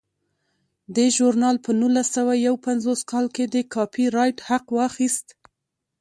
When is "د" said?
3.47-3.55